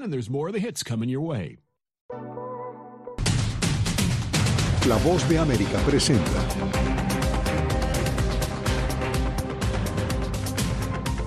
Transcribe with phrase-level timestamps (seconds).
[0.00, 1.58] And there's more of the hits coming your way.
[4.86, 6.30] La voz de América presenta.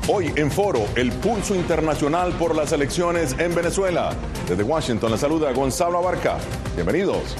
[0.07, 4.15] Hoy en Foro, el pulso internacional por las elecciones en Venezuela.
[4.47, 6.37] Desde Washington, la saluda Gonzalo Abarca.
[6.75, 7.35] Bienvenidos.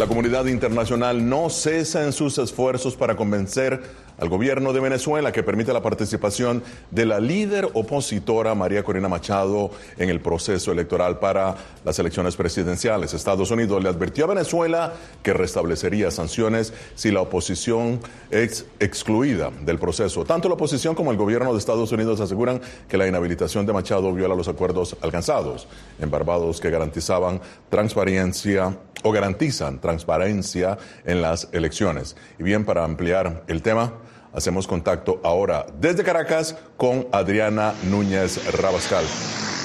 [0.00, 3.82] La comunidad internacional no cesa en sus esfuerzos para convencer
[4.16, 9.70] al gobierno de Venezuela que permite la participación de la líder opositora María Corina Machado
[9.98, 13.12] en el proceso electoral para las elecciones presidenciales.
[13.12, 19.78] Estados Unidos le advirtió a Venezuela que restablecería sanciones si la oposición es excluida del
[19.78, 20.24] proceso.
[20.24, 24.12] Tanto la oposición como el gobierno de Estados Unidos aseguran que la inhabilitación de Machado
[24.14, 32.16] viola los acuerdos alcanzados en Barbados que garantizaban transparencia o garantizan transparencia en las elecciones.
[32.38, 33.94] Y bien, para ampliar el tema,
[34.32, 39.04] hacemos contacto ahora desde Caracas con Adriana Núñez Rabascal.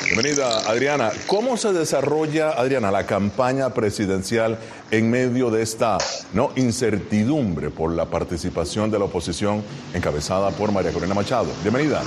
[0.06, 1.12] Bienvenida, Adriana.
[1.26, 4.60] ¿Cómo se desarrolla, Adriana, la campaña presidencial
[4.92, 5.98] en medio de esta
[6.32, 9.64] no incertidumbre por la participación de la oposición
[9.96, 11.48] encabezada por María Corina Machado?
[11.64, 12.04] Bienvenida.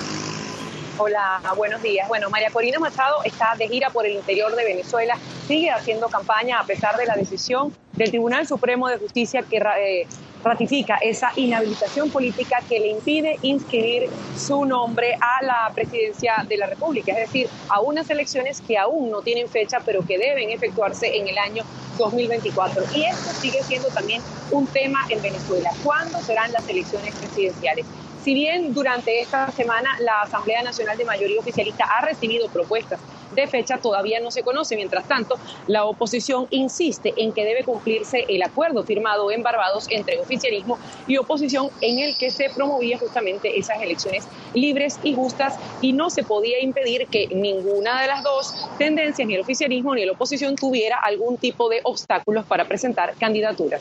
[1.01, 2.09] Hola, buenos días.
[2.09, 6.59] Bueno, María Corina Machado está de gira por el interior de Venezuela, sigue haciendo campaña
[6.59, 10.09] a pesar de la decisión del Tribunal Supremo de Justicia que eh,
[10.43, 16.67] ratifica esa inhabilitación política que le impide inscribir su nombre a la presidencia de la
[16.67, 21.17] República, es decir, a unas elecciones que aún no tienen fecha, pero que deben efectuarse
[21.17, 21.63] en el año
[21.97, 22.83] 2024.
[22.97, 25.71] Y esto sigue siendo también un tema en Venezuela.
[25.85, 27.87] ¿Cuándo serán las elecciones presidenciales?
[28.29, 33.47] Si bien durante esta semana la Asamblea Nacional de Mayoría Oficialista ha recibido propuestas de
[33.47, 34.77] fecha, todavía no se conoce.
[34.77, 40.21] Mientras tanto, la oposición insiste en que debe cumplirse el acuerdo firmado en Barbados entre
[40.21, 45.95] oficialismo y oposición en el que se promovía justamente esas elecciones libres y justas y
[45.95, 50.13] no se podía impedir que ninguna de las dos tendencias, ni el oficialismo ni la
[50.13, 53.81] oposición, tuviera algún tipo de obstáculos para presentar candidaturas.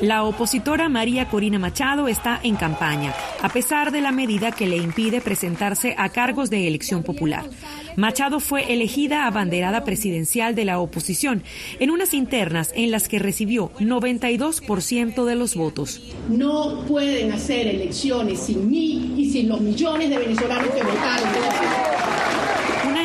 [0.00, 3.12] La opositora María Corina Machado está en campaña,
[3.42, 7.44] a pesar de la medida que le impide presentarse a cargos de elección popular.
[7.96, 11.42] Machado fue elegida abanderada presidencial de la oposición
[11.80, 16.00] en unas internas en las que recibió 92% de los votos.
[16.30, 21.28] No pueden hacer elecciones sin mí y sin los millones de venezolanos que votaron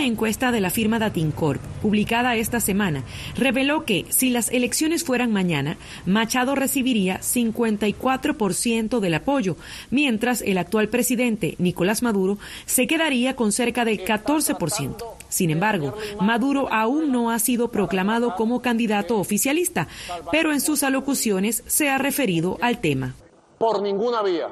[0.06, 3.04] encuesta de la firma Datincorp, publicada esta semana,
[3.36, 9.58] reveló que si las elecciones fueran mañana, Machado recibiría 54% del apoyo,
[9.92, 15.04] mientras el actual presidente, Nicolás Maduro, se quedaría con cerca del 14%.
[15.28, 19.88] Sin embargo, Maduro aún no ha sido proclamado como candidato oficialista,
[20.32, 23.16] pero en sus alocuciones se ha referido al tema.
[23.58, 24.50] Por ninguna vía,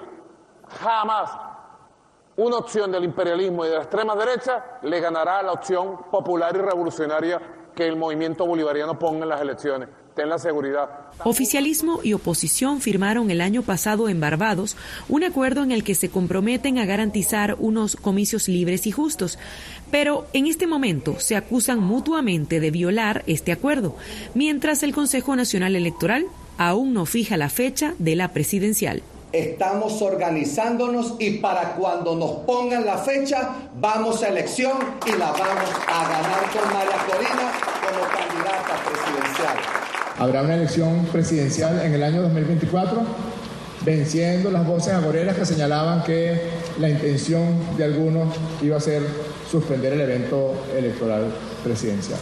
[0.67, 1.52] jamás
[2.35, 6.55] una opción del imperialismo y de la extrema derecha le ganará a la opción popular
[6.55, 7.41] y revolucionaria
[7.75, 9.89] que el movimiento bolivariano ponga en las elecciones.
[10.15, 11.09] Ten la seguridad.
[11.23, 14.77] Oficialismo y oposición firmaron el año pasado en Barbados
[15.09, 19.39] un acuerdo en el que se comprometen a garantizar unos comicios libres y justos.
[19.89, 23.95] Pero en este momento se acusan mutuamente de violar este acuerdo,
[24.35, 26.27] mientras el Consejo Nacional Electoral
[26.59, 29.01] aún no fija la fecha de la presidencial
[29.33, 33.49] estamos organizándonos y para cuando nos pongan la fecha
[33.79, 34.77] vamos a elección
[35.07, 37.51] y la vamos a ganar con María Corina
[37.81, 39.57] como candidata presidencial.
[40.19, 43.01] Habrá una elección presidencial en el año 2024
[43.83, 46.39] venciendo las voces agoreras que señalaban que
[46.79, 49.01] la intención de algunos iba a ser
[49.49, 51.25] suspender el evento electoral
[51.63, 52.19] presidencial.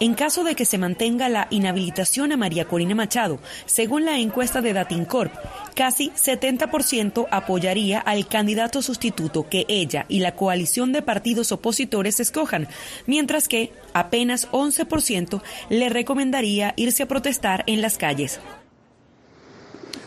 [0.00, 4.60] En caso de que se mantenga la inhabilitación a María Corina Machado, según la encuesta
[4.60, 5.32] de Datincorp,
[5.74, 12.68] casi 70% apoyaría al candidato sustituto que ella y la coalición de partidos opositores escojan,
[13.06, 18.40] mientras que apenas 11% le recomendaría irse a protestar en las calles.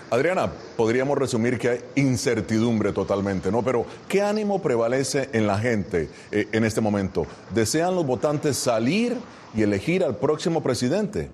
[0.09, 3.62] Adriana, podríamos resumir que hay incertidumbre totalmente, ¿no?
[3.62, 7.27] Pero ¿qué ánimo prevalece en la gente eh, en este momento?
[7.53, 9.18] ¿Desean los votantes salir
[9.53, 11.30] y elegir al próximo presidente?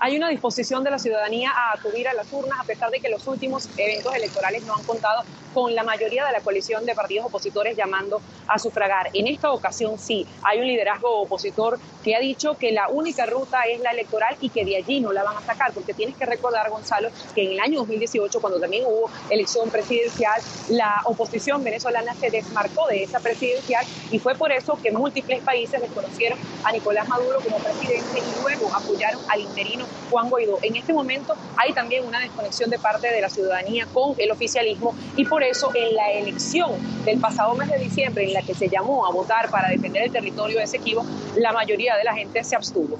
[0.00, 3.10] Hay una disposición de la ciudadanía a acudir a las urnas, a pesar de que
[3.10, 7.26] los últimos eventos electorales no han contado con la mayoría de la coalición de partidos
[7.26, 9.10] opositores llamando a sufragar.
[9.12, 13.62] En esta ocasión sí, hay un liderazgo opositor que ha dicho que la única ruta
[13.64, 16.24] es la electoral y que de allí no la van a sacar, porque tienes que
[16.24, 22.14] recordar, Gonzalo, que en el año 2018, cuando también hubo elección presidencial, la oposición venezolana
[22.14, 27.06] se desmarcó de esa presidencial y fue por eso que múltiples países reconocieron a Nicolás
[27.08, 30.58] Maduro como presidente y luego apoyaron al interino Juan Guaidó.
[30.62, 34.94] En este momento hay también una desconexión de parte de la ciudadanía con el oficialismo
[35.16, 36.72] y por eso en la elección
[37.04, 40.12] del pasado mes de diciembre en la que se llamó a votar para defender el
[40.12, 41.04] territorio de Esequibo,
[41.36, 42.98] la mayoría de la gente se abstuvo.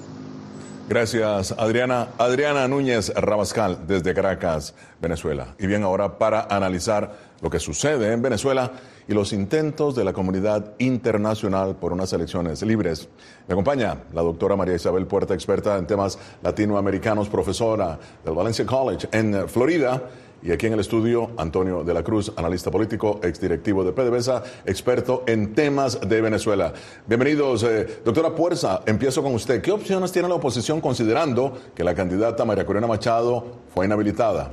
[0.88, 2.08] Gracias, Adriana.
[2.19, 5.54] Adriana Núñez Rabascal, desde Caracas, Venezuela.
[5.56, 8.72] Y bien, ahora para analizar lo que sucede en Venezuela
[9.10, 13.08] y los intentos de la comunidad internacional por unas elecciones libres.
[13.48, 19.08] Me acompaña la doctora María Isabel Puerta, experta en temas latinoamericanos, profesora del Valencia College
[19.10, 20.04] en Florida
[20.44, 25.24] y aquí en el estudio, Antonio de la Cruz, analista político, exdirectivo de PDVSA, experto
[25.26, 26.72] en temas de Venezuela.
[27.04, 29.60] Bienvenidos, eh, doctora Puerza, empiezo con usted.
[29.60, 34.52] ¿Qué opciones tiene la oposición considerando que la candidata María Corina Machado fue inhabilitada?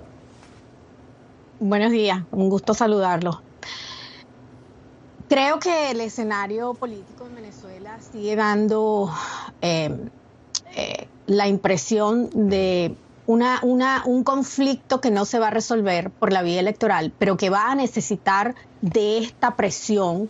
[1.59, 3.47] Buenos días, un gusto saludarlo.
[5.30, 9.12] Creo que el escenario político en Venezuela sigue dando
[9.62, 10.10] eh,
[10.74, 12.96] eh, la impresión de
[13.26, 13.62] una,
[14.06, 17.72] un conflicto que no se va a resolver por la vía electoral, pero que va
[17.72, 20.30] a necesitar de esta presión.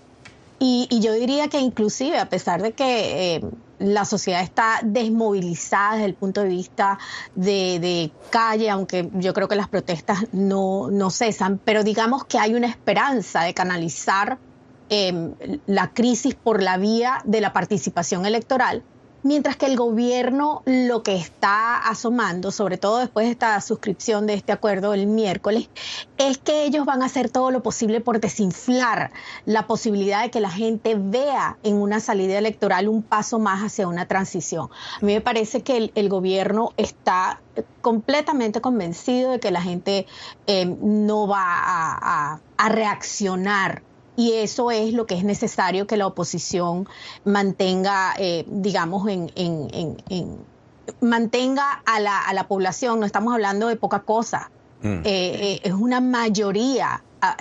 [0.58, 3.42] Y, yo diría que inclusive, a pesar de que eh,
[3.78, 6.98] la sociedad está desmovilizada desde el punto de vista
[7.36, 12.66] de, calle, aunque yo creo que las protestas no cesan, pero digamos que hay una
[12.66, 14.40] esperanza de canalizar
[14.90, 18.84] eh, la crisis por la vía de la participación electoral
[19.28, 24.36] mientras que el gobierno lo que está asomando, sobre todo después de esta suscripción de
[24.36, 25.70] este acuerdo el miércoles,
[26.18, 29.12] es que ellos van a hacer todo lo posible por desinflar
[29.46, 33.88] la posibilidad de que la gente vea en una salida electoral un paso más hacia
[33.88, 34.70] una transición.
[35.02, 37.42] A mí me parece que el, gobierno está
[37.82, 40.06] completamente convencido de que la gente
[40.48, 43.82] eh, no va a reaccionar
[44.18, 46.90] y eso es lo que es necesario que la oposición
[47.24, 49.32] mantenga, eh, digamos, en,
[51.02, 53.00] mantenga a la, a la, población.
[53.00, 54.50] No estamos hablando de poca cosa.
[54.82, 54.88] Mm.
[54.88, 57.38] Eh, eh, es una mayoría ah,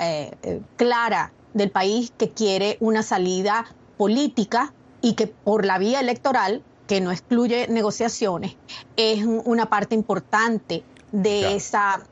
[0.76, 3.64] clara del país que quiere una salida
[3.96, 8.56] política y que por la vía electoral, que no excluye negociaciones,
[8.96, 12.02] es una parte importante de esa,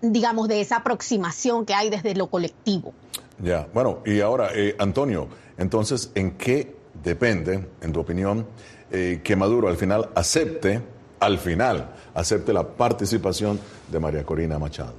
[0.00, 2.94] digamos, de esa aproximación que hay desde lo colectivo.
[3.40, 8.46] Ya, bueno, y ahora, eh, Antonio, entonces, ¿en qué depende, en tu opinión,
[8.90, 10.80] eh, que Maduro al final acepte,
[11.20, 13.58] al final, acepte la participación
[13.90, 14.94] de María Corina Machado?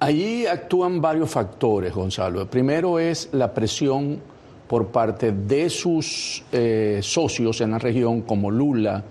[0.00, 2.40] Allí actúan varios factores, Gonzalo.
[2.40, 4.18] El primero es la presión
[4.66, 9.04] por parte de sus eh, socios en la región, como Lula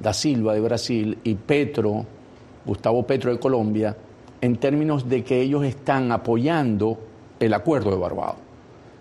[0.00, 2.04] da Silva de Brasil y Petro,
[2.64, 3.96] Gustavo Petro de Colombia,
[4.40, 6.98] en términos de que ellos están apoyando
[7.46, 8.36] el acuerdo de Barbados,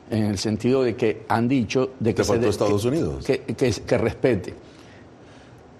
[0.09, 3.23] en el sentido de que han dicho de que, se Estados Unidos.
[3.23, 4.53] Que, que, respete.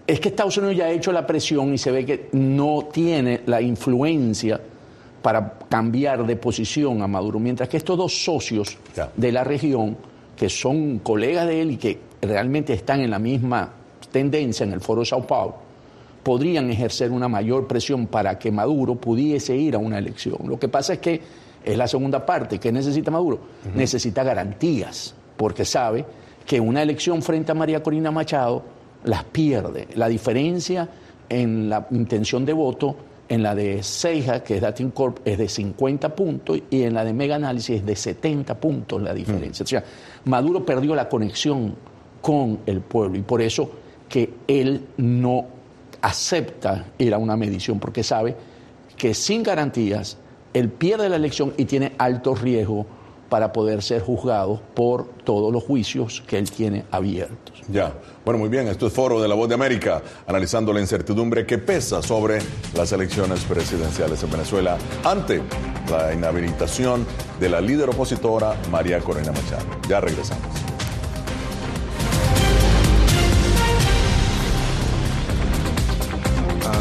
[0.05, 3.41] Es que Estados Unidos ya ha hecho la presión y se ve que no tiene
[3.47, 4.61] la influencia
[5.23, 8.77] para cambiar de posición a Maduro, mientras que estos dos socios
[9.15, 9.97] de la región,
[10.35, 13.69] que son colegas de él y que realmente están en la misma
[14.11, 15.55] tendencia en el Foro de Sao Paulo,
[16.21, 20.37] podrían ejercer una mayor presión para que Maduro pudiese ir a una elección.
[20.45, 21.21] Lo que pasa es que
[21.63, 22.59] es la segunda parte.
[22.59, 23.39] ¿Qué necesita Maduro?
[23.75, 26.05] Necesita garantías, porque sabe
[26.45, 28.63] que una elección frente a María Corina Machado
[29.03, 29.87] las pierde.
[29.95, 30.89] La diferencia
[31.29, 32.95] en la intención de voto
[33.29, 37.05] en la de Seija, que es Dating Corp, es de 50 puntos y en la
[37.05, 39.63] de Mega Análisis es de 70 puntos la diferencia.
[39.63, 39.83] O sea,
[40.25, 41.74] Maduro perdió la conexión
[42.21, 43.71] con el pueblo y por eso
[44.09, 45.45] que él no
[46.01, 48.36] acepta ir a una medición, porque sabe
[48.97, 50.17] que sin garantías
[50.53, 52.86] él pierde la elección y tiene alto riesgo
[53.31, 57.62] para poder ser juzgado por todos los juicios que él tiene abiertos.
[57.70, 57.93] Ya,
[58.25, 61.58] bueno, muy bien, esto es Foro de la Voz de América, analizando la incertidumbre que
[61.58, 62.39] pesa sobre
[62.75, 65.41] las elecciones presidenciales en Venezuela ante
[65.89, 67.05] la inhabilitación
[67.39, 69.65] de la líder opositora María Corina Machado.
[69.88, 70.70] Ya regresamos.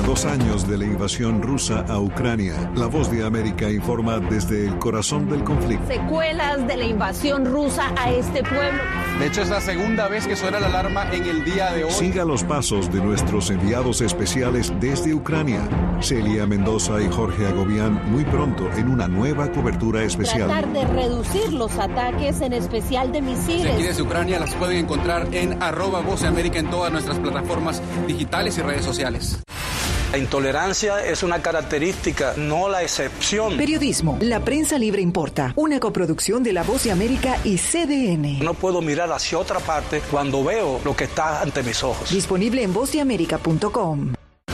[0.03, 4.79] Dos años de la invasión rusa a Ucrania, La Voz de América informa desde el
[4.79, 5.87] corazón del conflicto.
[5.87, 8.83] Secuelas de la invasión rusa a este pueblo.
[9.19, 11.91] De hecho, es la segunda vez que suena la alarma en el día de hoy.
[11.91, 15.61] Siga los pasos de nuestros enviados especiales desde Ucrania,
[16.01, 20.49] Celia Mendoza y Jorge Agobián, muy pronto en una nueva cobertura especial.
[20.49, 23.75] Tratar de reducir los ataques, en especial de misiles.
[23.75, 27.83] Aquí desde Ucrania las pueden encontrar en arroba Voz de América en todas nuestras plataformas
[28.07, 29.41] digitales y redes sociales.
[30.13, 33.57] La intolerancia es una característica, no la excepción.
[33.57, 34.19] Periodismo.
[34.21, 35.53] La prensa libre importa.
[35.55, 38.41] Una coproducción de La Voz de América y CDN.
[38.43, 42.11] No puedo mirar hacia otra parte cuando veo lo que está ante mis ojos.
[42.11, 44.15] Disponible en vozdeamerica.com.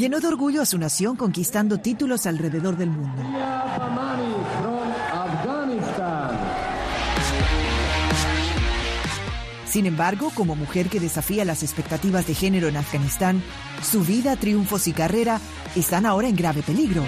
[0.00, 3.22] Llenó de orgullo a su nación conquistando títulos alrededor del mundo.
[9.66, 13.42] Sin embargo, como mujer que desafía las expectativas de género en Afganistán,
[13.82, 15.38] su vida, triunfos y carrera
[15.76, 17.04] están ahora en grave peligro.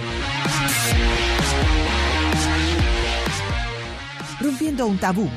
[4.38, 5.30] Rompiendo un tabú.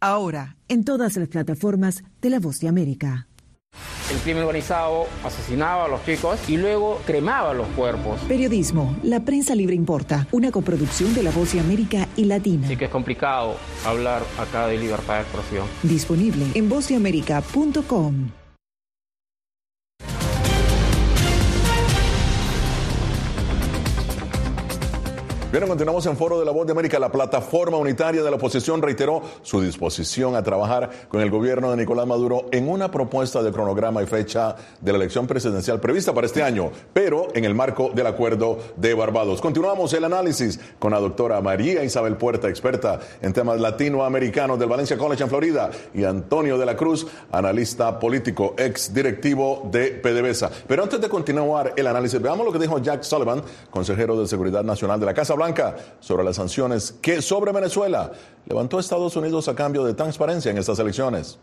[0.00, 3.28] Ahora, en todas las plataformas de La Voz de América.
[4.12, 8.20] El crimen organizado asesinaba a los chicos y luego cremaba los cuerpos.
[8.28, 12.66] Periodismo, la prensa libre importa, una coproducción de La Voz de América y Latina.
[12.66, 15.66] Así que es complicado hablar acá de libertad de expresión.
[15.82, 18.41] Disponible en vozdeamerica.com.
[25.52, 26.98] Bien, continuamos en Foro de la Voz de América.
[26.98, 31.76] La plataforma unitaria de la oposición reiteró su disposición a trabajar con el gobierno de
[31.76, 36.26] Nicolás Maduro en una propuesta de cronograma y fecha de la elección presidencial prevista para
[36.26, 39.42] este año, pero en el marco del acuerdo de Barbados.
[39.42, 44.96] Continuamos el análisis con la doctora María Isabel Puerta, experta en temas latinoamericanos del Valencia
[44.96, 50.50] College en Florida, y Antonio de la Cruz, analista político, ex directivo de PDVSA.
[50.66, 54.64] Pero antes de continuar el análisis, veamos lo que dijo Jack Sullivan, consejero de Seguridad
[54.64, 55.41] Nacional de la Casa Blanca
[56.00, 58.12] sobre las sanciones que sobre Venezuela
[58.46, 61.38] levantó Estados Unidos a cambio de transparencia en estas elecciones.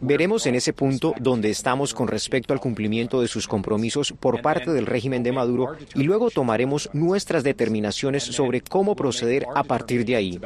[0.00, 4.70] Veremos en ese punto donde estamos con respecto al cumplimiento de sus compromisos por parte
[4.70, 10.14] del régimen de Maduro y luego tomaremos nuestras determinaciones sobre cómo proceder a partir de
[10.14, 10.40] ahí.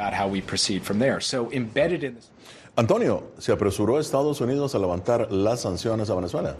[2.77, 6.57] Antonio, ¿se apresuró Estados Unidos a levantar las sanciones a Venezuela?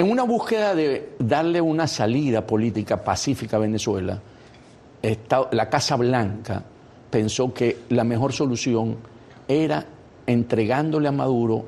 [0.00, 4.18] En una búsqueda de darle una salida política pacífica a Venezuela,
[5.50, 6.64] la Casa Blanca
[7.10, 8.96] pensó que la mejor solución
[9.46, 9.84] era
[10.26, 11.66] entregándole a Maduro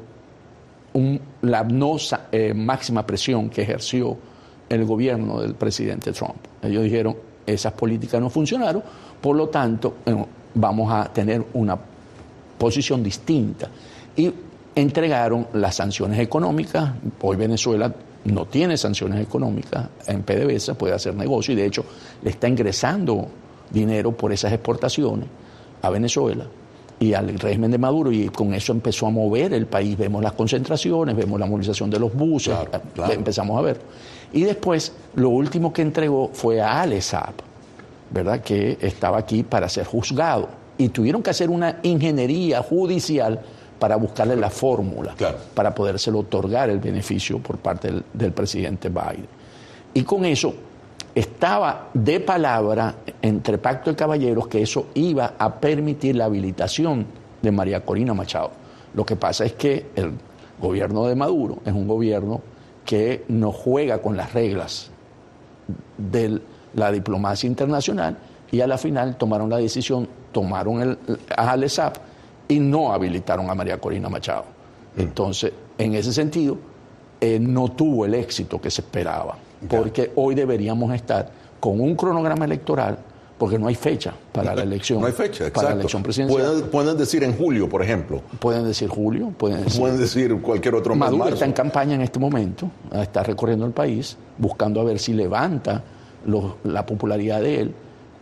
[1.43, 1.97] la no
[2.33, 4.17] eh, máxima presión que ejerció
[4.67, 6.37] el gobierno del presidente Trump.
[6.63, 8.83] Ellos dijeron, esas políticas no funcionaron,
[9.21, 9.97] por lo tanto,
[10.55, 11.79] vamos a tener una
[12.57, 13.69] posición distinta.
[14.17, 14.33] Y
[14.75, 16.93] entregaron las sanciones económicas.
[17.21, 17.93] Hoy Venezuela
[18.25, 21.85] no tiene sanciones económicas en PDVSA, puede hacer negocio y de hecho
[22.23, 23.29] le está ingresando
[23.71, 25.27] dinero por esas exportaciones
[25.81, 26.47] a Venezuela
[27.01, 29.99] y al régimen de Maduro y con eso empezó a mover el país.
[29.99, 32.55] Vemos las concentraciones, vemos la movilización de los buses,
[33.11, 33.81] empezamos a ver.
[34.33, 37.35] Y después lo último que entregó fue a Alesap,
[38.11, 38.41] ¿verdad?
[38.41, 40.49] Que estaba aquí para ser juzgado
[40.79, 43.41] y tuvieron que hacer una ingeniería judicial
[43.83, 45.13] para buscarle la fórmula
[45.55, 49.27] para podérselo otorgar el beneficio por parte del, del, presidente Biden.
[49.93, 50.55] Y con eso
[51.13, 57.07] estaba de palabra entre pacto de caballeros que eso iba a permitir la habilitación
[57.43, 58.53] de María Corina Machado.
[58.95, 60.13] Lo que pasa es que el
[60.61, 62.41] gobierno de Maduro es un gobierno
[62.85, 64.93] que no juega con las reglas
[65.99, 66.41] de
[66.75, 68.17] la diplomacia internacional
[68.53, 70.99] y a la final tomaron la decisión, tomaron el,
[71.37, 72.12] a Alesap
[72.53, 74.45] y no habilitaron a María Corina Machado.
[74.97, 76.59] Entonces, en ese sentido,
[77.21, 79.37] eh, no tuvo el éxito que se esperaba,
[79.69, 82.99] porque hoy deberíamos estar con un cronograma electoral,
[83.39, 85.01] porque no hay fecha para la elección.
[85.01, 85.61] No hay fecha, exacto.
[85.61, 86.43] Para la elección presidencial.
[86.43, 88.21] Pueden, pueden, decir en julio, por ejemplo.
[88.39, 90.95] Pueden decir julio, pueden decir, pueden decir cualquier otro.
[90.95, 91.35] Maduro marzo.
[91.35, 95.83] está en campaña en este momento, está recorriendo el país, buscando a ver si levanta
[96.27, 97.75] los, la popularidad de él.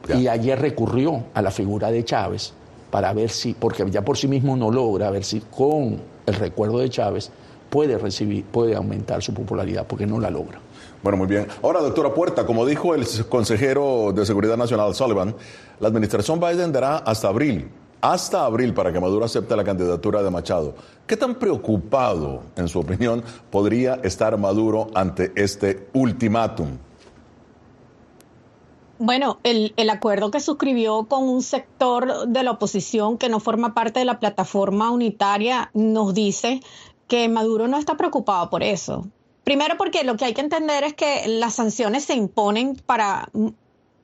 [0.08, 0.16] Ya.
[0.16, 2.54] Y ayer recurrió a la figura de Chávez
[2.90, 6.78] para ver si, porque ya por sí mismo no logra, ver si con el recuerdo
[6.78, 7.30] de Chávez
[7.70, 10.60] puede recibir, puede aumentar su popularidad, porque no la logra.
[11.02, 11.46] Bueno, muy bien.
[11.62, 15.34] Ahora, doctora Puerta, como dijo el consejero de Seguridad Nacional Sullivan,
[15.78, 17.70] la administración Biden dará hasta abril,
[18.00, 20.74] hasta abril para que Maduro acepte la candidatura de Machado.
[21.06, 26.76] ¿Qué tan preocupado, en su opinión, podría estar Maduro ante este ultimátum?
[29.02, 33.72] Bueno, el, el, acuerdo que suscribió con un sector de la oposición que no forma
[33.72, 36.60] parte de la plataforma unitaria nos dice
[37.08, 39.06] que Maduro no está preocupado por eso.
[39.42, 43.30] Primero porque lo que hay que entender es que las sanciones se imponen para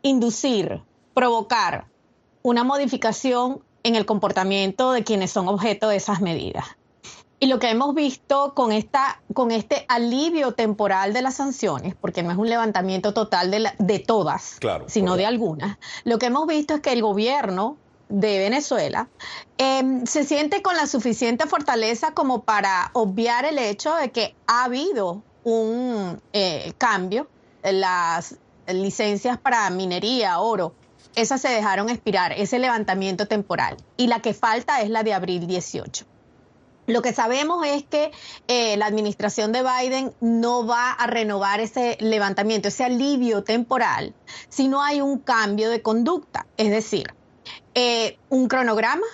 [0.01, 0.81] inducir,
[1.13, 1.89] provocar
[2.41, 6.65] una modificación en el comportamiento de quienes son objeto de esas medidas.
[7.39, 12.23] Y lo que hemos visto con, esta, con este alivio temporal de las sanciones, porque
[12.23, 16.75] no es un levantamiento total de, de todas, sino de algunas, lo que hemos visto
[16.75, 17.77] es que el gobierno
[18.09, 19.09] de Venezuela
[19.59, 24.65] em, se siente con la suficiente fortaleza como para obviar el hecho de que ha
[24.65, 27.29] habido un eh, cambio.
[27.63, 28.37] Las
[28.69, 30.75] licencias para minería, oro,
[31.17, 33.77] esas se dejaron expirar, ese levantamiento temporal.
[33.97, 36.07] Y la que falta es la de abril 18.
[36.87, 38.13] Lo que sabemos es que
[38.49, 44.15] eh, la administración de Biden no va a renovar ese levantamiento, ese alivio temporal,
[44.49, 47.15] si no hay un cambio de conducta, es decir,
[47.75, 49.07] eh, un cronograma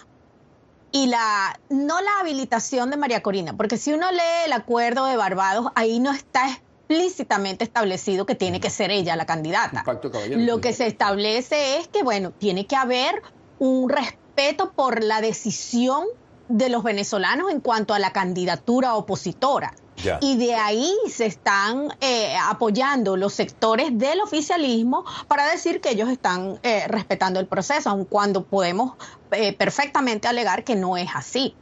[0.92, 5.16] y la no la habilitación de María Corina, porque si uno lee el acuerdo de
[5.16, 6.48] Barbados, ahí no está
[6.92, 9.82] explícitamente establecido que tiene que ser ella la candidata.
[10.30, 13.22] Lo que se establece es que, bueno, tiene que haber
[13.58, 16.04] un respeto por la decisión
[16.48, 19.74] de los venezolanos en cuanto a la candidatura opositora.
[20.20, 26.08] Y de ahí se están eh, apoyando los sectores del oficialismo para decir que ellos
[26.08, 28.94] están eh, respetando el proceso, aun cuando podemos
[29.30, 31.54] eh, perfectamente alegar que no es así.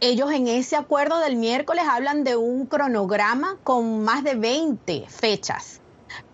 [0.00, 5.77] Ellos en ese acuerdo del miércoles hablan de un cronograma con más de 20 fechas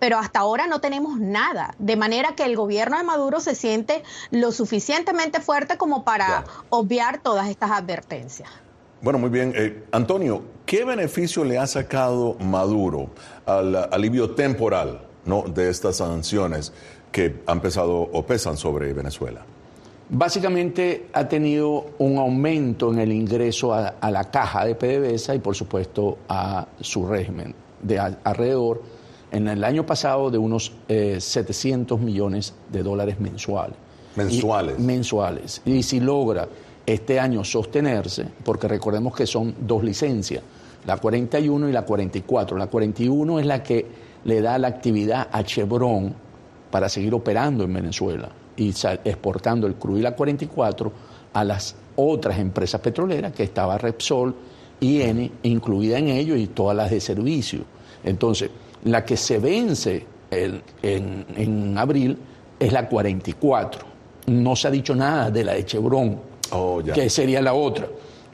[0.04, 4.02] pero hasta ahora no tenemos nada, de manera que el gobierno de Maduro se siente
[4.30, 8.50] lo suficientemente fuerte como para obviar todas estas advertencias.
[9.00, 9.54] Bueno, muy bien.
[9.56, 13.08] Eh, Antonio, ¿qué beneficio le ha sacado Maduro
[13.46, 15.44] al alivio temporal ¿no?
[15.44, 16.74] de estas sanciones
[17.10, 19.40] que han pesado o pesan sobre Venezuela?
[20.10, 25.56] Básicamente ha tenido un aumento en el ingreso a, la caja de PDVSA y por
[25.56, 28.82] supuesto a su régimen de alrededor
[29.30, 33.76] en el año pasado de unos 700 eh, millones de dólares mensuales.
[34.16, 34.78] Mensuales.
[34.78, 35.62] mensuales.
[35.64, 36.48] Y si logra
[36.86, 40.42] este año sostenerse, porque recordemos que son dos licencias,
[40.86, 42.56] la 41 y la 44.
[42.56, 43.86] La 41 es la que
[44.24, 46.14] le da la actividad a Chevron
[46.70, 50.92] para seguir operando en Venezuela y exportando el crudo y la 44
[51.32, 54.34] a las otras empresas petroleras que estaba Repsol,
[54.80, 57.60] IN, incluida en ello y todas las de servicio.
[58.02, 58.50] Entonces,
[58.84, 62.16] la que se vence en, abril
[62.58, 63.86] es la 44.
[64.26, 66.18] No se ha dicho nada de la de Chevron,
[66.52, 67.86] oh, que sería la otra,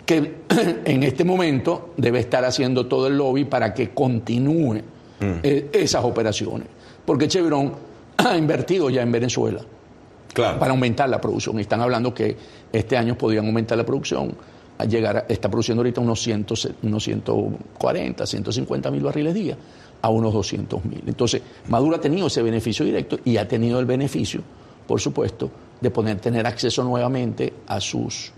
[0.07, 0.43] que
[0.85, 4.75] en este momento debe estar haciendo todo el lobby para que continúe
[5.21, 5.41] mm.
[5.43, 6.69] eh, esas operaciones.
[7.05, 7.75] Porque Chevron
[8.17, 9.61] ha invertido ya en Venezuela
[10.35, 11.59] para aumentar la producción.
[11.59, 12.37] Y están hablando que
[12.73, 14.33] este año podrían aumentar la producción
[14.81, 16.27] a llegar, está produciendo ahorita unos,
[16.83, 19.57] unos 140, 150 mil barriles día
[20.03, 21.03] a unos 200 mil.
[21.07, 24.41] Entonces, Maduro ha tenido ese beneficio directo y ha tenido el beneficio,
[24.87, 28.33] por supuesto, de poder tener acceso nuevamente a sus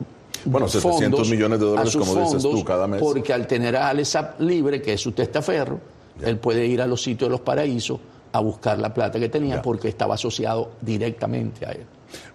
[0.45, 3.01] bueno, 700 millones de dólares, como dices tú, cada mes.
[3.01, 5.79] Porque al tener a Alessap libre, que es su testaferro,
[6.21, 8.01] él puede ir a los sitios de los paraísos
[8.33, 11.87] a buscar la plata que tenía porque estaba asociado directamente a él.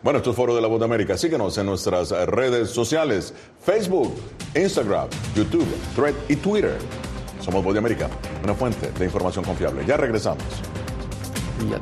[0.01, 1.17] Bueno, esto es Foro de la Voz de América.
[1.17, 4.13] Síguenos en nuestras redes sociales, Facebook,
[4.55, 6.77] Instagram, YouTube, Thread y Twitter.
[7.39, 8.09] Somos Voz de América,
[8.43, 9.83] una fuente de información confiable.
[9.85, 10.43] Ya regresamos.
[11.69, 11.79] Ya.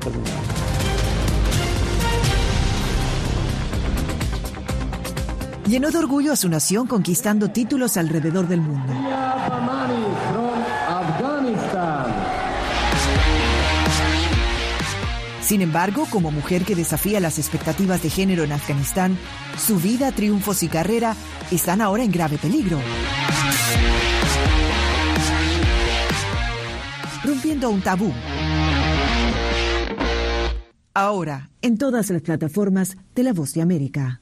[5.68, 8.94] Llenó de orgullo a su nación conquistando títulos alrededor del mundo.
[15.46, 19.16] Sin embargo, como mujer que desafía las expectativas de género en Afganistán,
[19.60, 21.16] su vida, triunfos y carrera
[21.52, 22.80] están ahora en grave peligro.
[27.24, 28.12] Rompiendo un tabú.
[30.96, 34.22] Ahora, en todas las plataformas de La Voz de América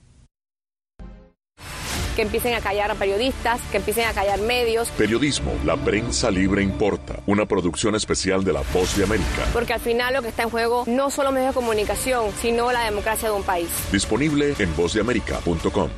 [2.15, 4.89] que empiecen a callar a periodistas, que empiecen a callar medios.
[4.91, 7.19] Periodismo, la prensa libre importa.
[7.25, 9.45] Una producción especial de La Voz de América.
[9.51, 12.85] Porque al final lo que está en juego no solo medios de comunicación, sino la
[12.85, 13.69] democracia de un país.
[13.91, 15.89] Disponible en vozdeamerica.com.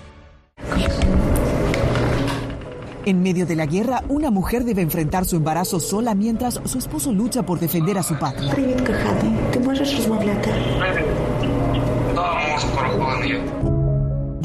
[3.05, 7.11] En medio de la guerra, una mujer debe enfrentar su embarazo sola mientras su esposo
[7.11, 8.51] lucha por defender a su patria.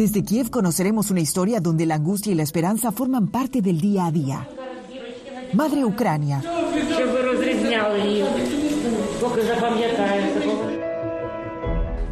[0.01, 4.07] Desde Kiev conoceremos una historia donde la angustia y la esperanza forman parte del día
[4.07, 4.49] a día.
[5.53, 6.43] Madre Ucrania.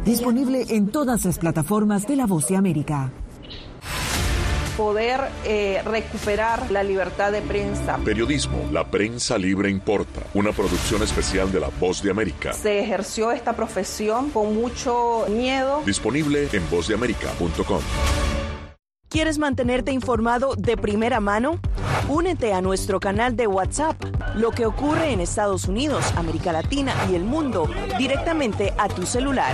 [0.05, 3.11] Disponible en todas las plataformas de La Voz de América
[4.79, 7.97] poder eh, recuperar la libertad de prensa.
[7.97, 10.21] Periodismo, la prensa libre importa.
[10.33, 12.53] Una producción especial de La Voz de América.
[12.53, 15.83] Se ejerció esta profesión con mucho miedo.
[15.85, 17.81] Disponible en vozdeamerica.com.
[19.09, 21.59] ¿Quieres mantenerte informado de primera mano?
[22.07, 24.01] Únete a nuestro canal de WhatsApp.
[24.35, 29.53] Lo que ocurre en Estados Unidos, América Latina y el mundo directamente a tu celular.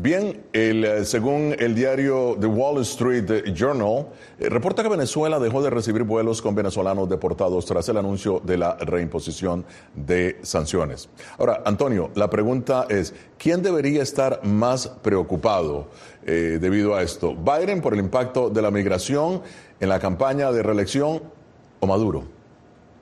[0.00, 4.06] Bien, el, eh, según el diario The Wall Street Journal,
[4.38, 8.58] eh, reporta que Venezuela dejó de recibir vuelos con venezolanos deportados tras el anuncio de
[8.58, 9.64] la reimposición
[9.96, 11.08] de sanciones.
[11.36, 15.88] Ahora, Antonio, la pregunta es, ¿quién debería estar más preocupado
[16.24, 17.34] eh, debido a esto?
[17.34, 19.42] ¿Biden por el impacto de la migración
[19.80, 21.22] en la campaña de reelección
[21.80, 22.22] o Maduro?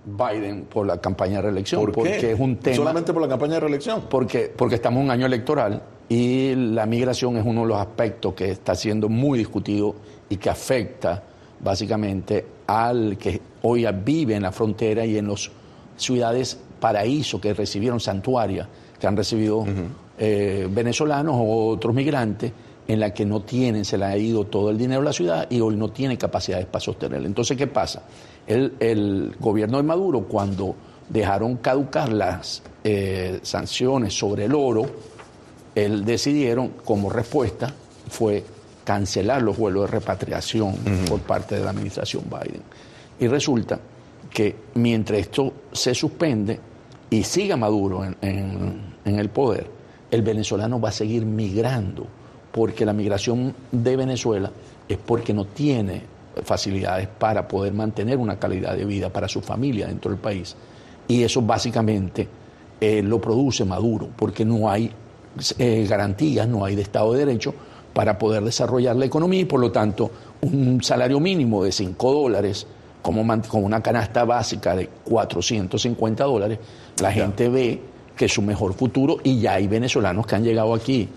[0.07, 1.79] Biden por la campaña de reelección.
[1.79, 2.33] ¿Por porque qué?
[2.33, 2.75] es un tema.
[2.75, 4.05] ¿Solamente por la campaña de reelección?
[4.09, 8.35] Porque, porque estamos en un año electoral y la migración es uno de los aspectos
[8.35, 9.95] que está siendo muy discutido
[10.29, 11.23] y que afecta
[11.61, 15.51] básicamente al que hoy vive en la frontera y en las
[15.97, 18.69] ciudades paraíso que recibieron santuaria,
[19.01, 19.65] que han recibido
[20.19, 22.53] eh, venezolanos o otros migrantes
[22.89, 25.47] en la que no tienen, se le ha ido todo el dinero a la ciudad
[25.51, 27.27] y hoy no tiene capacidades para sostenerla.
[27.27, 28.03] Entonces, ¿qué pasa?
[28.47, 30.77] El, el gobierno de Maduro, cuando
[31.09, 34.87] dejaron caducar las eh, sanciones sobre el oro,
[35.77, 37.73] él decidieron, como respuesta,
[38.09, 38.43] fue
[38.85, 40.75] cancelar los vuelos de repatriación
[41.09, 42.63] por parte de la administración Biden.
[43.21, 43.79] Y resulta
[44.31, 46.59] que mientras esto se suspende
[47.11, 49.69] y siga Maduro en, en- en el poder,
[50.11, 52.07] el venezolano va a seguir migrando,
[52.53, 54.51] porque la migración de Venezuela
[54.89, 56.03] es porque no tiene
[56.45, 60.55] facilidades para poder mantener una calidad de vida para su familia dentro del país.
[61.09, 62.29] Y eso básicamente
[62.81, 64.91] eh, lo produce Maduro, porque no hay
[65.59, 67.55] eh, garantías, no hay de Estado de Derecho
[67.93, 70.11] para poder desarrollar la economía y por lo tanto
[70.43, 72.67] un salario mínimo de 5 dólares
[73.03, 73.23] como
[73.65, 76.59] una canasta básica de 450 dólares,
[77.01, 77.81] la gente ve
[78.17, 81.09] que es su mejor futuro y ya hay venezolanos que han llegado aquí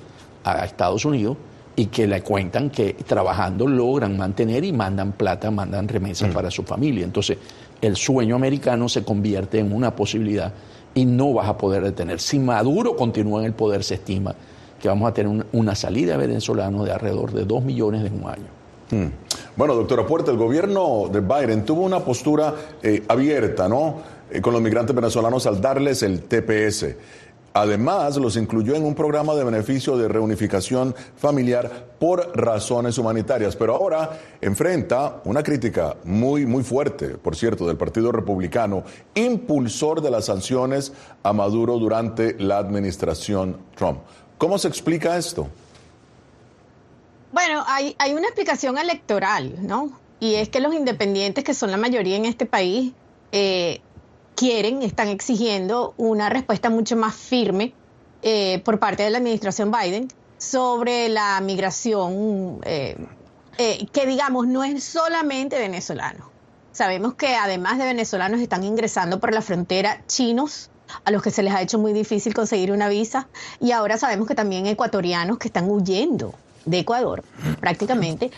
[0.44, 1.38] a Estados Unidos
[1.76, 6.64] y que le cuentan que trabajando logran mantener y mandan plata, mandan remesas para su
[6.64, 7.06] familia.
[7.06, 7.38] Entonces,
[7.82, 10.54] el sueño americano se convierte en una posibilidad
[11.00, 12.20] y no vas a poder detener.
[12.20, 14.36] Si Maduro continúa en el poder, se estima
[14.80, 18.24] que vamos a tener un- una salida de venezolanos de alrededor de 2 millones en
[18.24, 18.48] un año.
[18.92, 19.12] Hmm.
[19.56, 23.96] Bueno, doctora Puerta, el gobierno de Biden tuvo una postura eh, abierta, ¿no?
[24.32, 26.96] Eh, con los migrantes venezolanos al darles el TPS.
[27.54, 33.56] Además, los incluyó en un programa de beneficio de reunificación familiar por razones humanitarias.
[33.56, 38.84] Pero ahora enfrenta una crítica muy, muy fuerte, por cierto, del Partido Republicano,
[39.16, 44.00] impulsor de las sanciones a Maduro durante la administración Trump.
[44.38, 45.50] ¿Cómo se explica esto?
[47.32, 50.00] Bueno, hay, una explicación electoral, ¿no?
[50.20, 52.94] Y es que los independientes, que son la mayoría en este país,
[53.32, 53.82] eh,
[54.40, 57.74] quieren, están exigiendo una respuesta mucho más firme
[58.22, 62.96] eh, por parte de la administración Biden sobre la migración, eh,
[63.58, 66.30] eh, que digamos no es solamente venezolano.
[66.72, 70.70] Sabemos que además de venezolanos están ingresando por la frontera chinos
[71.04, 73.28] a los que se les ha hecho muy difícil conseguir una visa
[73.60, 76.34] y ahora sabemos que también ecuatorianos que están huyendo
[76.66, 77.24] de Ecuador
[77.60, 78.32] prácticamente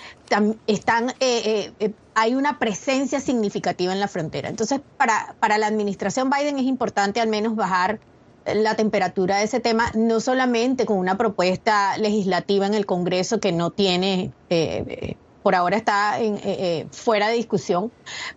[0.68, 5.68] están eh, eh, eh, hay una presencia significativa en la frontera entonces para para la
[5.68, 8.00] administración Biden es importante al menos bajar
[8.46, 13.52] la temperatura de ese tema, no solamente con una propuesta legislativa en el Congreso que
[13.52, 17.92] no tiene, eh, eh, por ahora está en, eh, eh, fuera de discusión,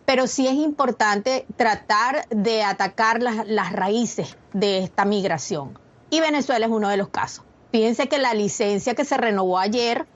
[0.04, 5.78] pero sí es importante tratar de atacar las, las raíces de esta migración.
[6.10, 7.44] Y Venezuela es uno de los casos.
[7.74, 10.06] Fíjense que la licencia que se renovó ayer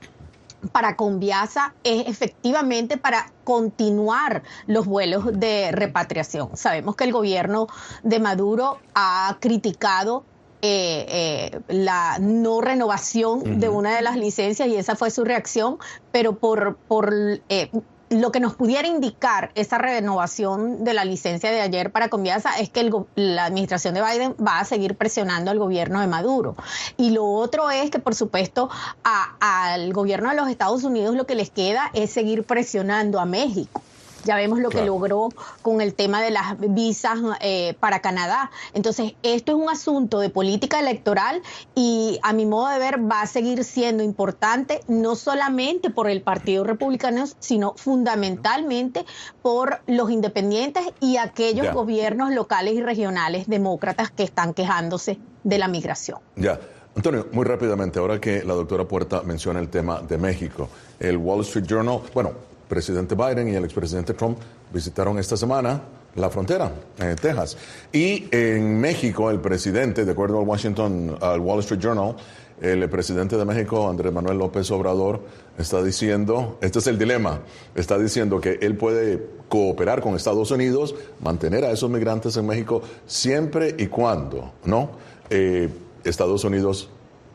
[0.71, 6.55] para Conviasa es efectivamente para continuar los vuelos de repatriación.
[6.55, 7.67] Sabemos que el gobierno
[8.01, 10.23] de Maduro ha criticado
[10.61, 15.79] eh, eh, la no renovación de una de las licencias y esa fue su reacción,
[16.13, 17.13] pero por, por
[17.49, 17.71] eh,
[18.09, 22.69] lo que nos pudiera indicar esa renovación de la licencia de ayer para Conviasa es
[22.69, 26.55] que la administración de Biden va a seguir presionando al gobierno de Maduro.
[26.97, 28.69] Y lo otro es que, por supuesto,
[29.03, 33.81] al gobierno de los Estados Unidos lo que les queda es seguir presionando a México.
[34.25, 35.29] Ya vemos lo que logró
[35.61, 38.51] con el tema de las visas eh, para Canadá.
[38.73, 41.41] Entonces, esto es un asunto de política electoral
[41.75, 46.21] y a mi modo de ver va a seguir siendo importante no solamente por el
[46.21, 49.05] Partido Republicano, sino fundamentalmente
[49.41, 55.67] por los independientes y aquellos gobiernos locales y regionales demócratas que están quejándose de la
[55.67, 56.19] migración.
[56.35, 56.59] Ya.
[56.95, 60.67] Antonio, muy rápidamente, ahora que la doctora Puerta menciona el tema de México,
[60.99, 62.31] el Wall Street Journal, bueno,
[62.69, 64.37] presidente Biden y el expresidente Trump
[64.71, 65.81] visitaron esta semana
[66.15, 67.57] la frontera en Texas.
[67.91, 72.15] Y en México, el presidente, de acuerdo al Washington, al Wall Street Journal,
[72.61, 75.21] el presidente de México, Andrés Manuel López Obrador,
[75.57, 77.41] está diciendo, este es el dilema,
[77.73, 82.81] está diciendo que él puede cooperar con Estados Unidos, mantener a esos migrantes en México
[83.05, 84.91] siempre y cuando, ¿no?
[85.29, 85.69] Eh,
[86.03, 86.89] Estados Unidos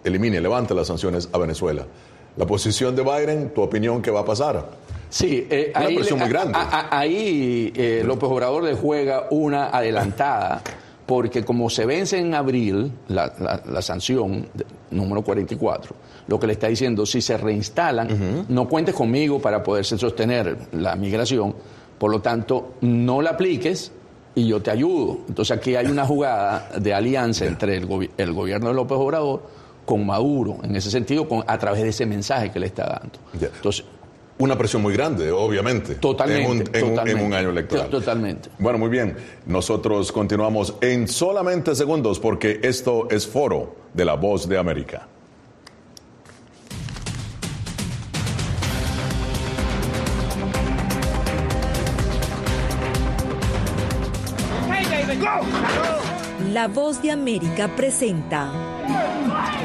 [0.05, 1.87] elimine, levante las sanciones a Venezuela.
[2.37, 4.69] La posición de Biden, tu opinión, ¿qué va a pasar?
[5.15, 6.59] Sí, eh, ahí, muy grande.
[6.91, 10.61] ahí eh, López Obrador le juega una adelantada,
[11.07, 13.31] porque como se vence en abril la,
[13.81, 14.49] sanción
[14.91, 15.95] número 44,
[16.27, 20.97] lo que le está diciendo, si se reinstalan, no cuentes conmigo para poderse sostener la
[20.97, 21.55] migración,
[21.97, 23.93] por lo tanto, no la apliques
[24.35, 25.21] y yo te ayudo.
[25.29, 29.43] Entonces aquí hay una jugada de alianza entre el, gobierno de López Obrador
[29.87, 33.19] con Maduro, en ese sentido, a través de ese mensaje que le está dando.
[33.55, 33.85] Entonces,
[34.39, 35.95] una presión muy grande, obviamente.
[35.97, 36.79] Totalmente.
[36.79, 37.89] En un, en un año electoral.
[37.89, 38.51] Totalmente.
[38.59, 39.17] Bueno, muy bien.
[39.47, 45.09] Nosotros continuamos en solamente segundos porque esto es Foro de la Voz de América.
[56.53, 58.49] La Voz de América presenta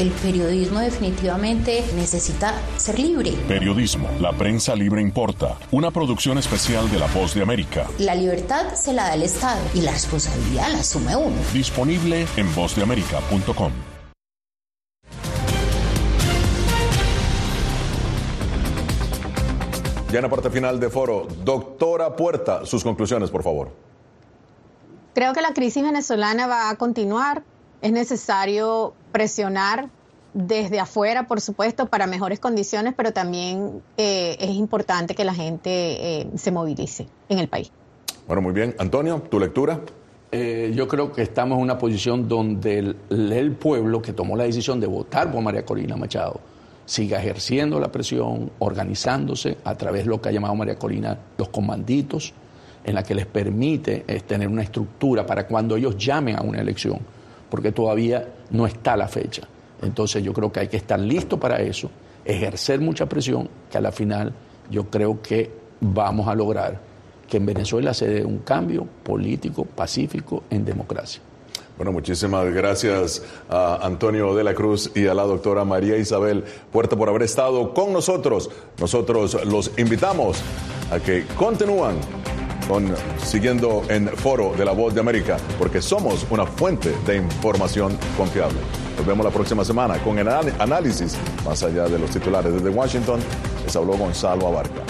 [0.00, 3.32] el periodismo definitivamente necesita ser libre.
[3.46, 5.58] Periodismo, la prensa libre importa.
[5.72, 7.86] Una producción especial de La Voz de América.
[7.98, 11.36] La libertad se la da el Estado y la responsabilidad la asume uno.
[11.52, 13.72] Disponible en vozdeamerica.com.
[20.10, 23.70] Ya en la parte final de foro, doctora Puerta, sus conclusiones, por favor.
[25.14, 27.42] Creo que la crisis venezolana va a continuar
[27.82, 29.88] es necesario presionar
[30.32, 35.70] desde afuera, por supuesto, para mejores condiciones, pero también eh, es importante que la gente
[36.20, 37.72] eh, se movilice en el país.
[38.26, 38.74] Bueno, muy bien.
[38.78, 39.80] Antonio, ¿tu lectura?
[40.32, 44.44] Eh, yo creo que estamos en una posición donde el, el, pueblo que tomó la
[44.44, 46.40] decisión de votar por María Corina Machado
[46.84, 51.48] siga ejerciendo la presión, organizándose a través de lo que ha llamado María Corina los
[51.48, 52.32] comanditos,
[52.84, 56.60] en la que les permite eh, tener una estructura para cuando ellos llamen a una
[56.60, 57.00] elección,
[57.50, 59.42] porque todavía no está la fecha.
[59.82, 61.90] Entonces yo creo que hay que estar listo para eso,
[62.24, 64.32] ejercer mucha presión, que a la final
[64.70, 66.80] yo creo que vamos a lograr
[67.28, 71.22] que en Venezuela se dé un cambio político, pacífico, en democracia.
[71.76, 76.94] Bueno, muchísimas gracias a Antonio de la Cruz y a la doctora María Isabel Puerta
[76.94, 78.50] por haber estado con nosotros.
[78.78, 80.42] Nosotros los invitamos
[80.90, 81.94] a que continúan
[83.24, 88.58] siguiendo en Foro de la Voz de América, porque somos una fuente de información confiable.
[88.96, 92.52] Nos vemos la próxima semana con el análisis más allá de los titulares.
[92.52, 93.20] Desde Washington
[93.64, 94.82] les habló Gonzalo Abarca.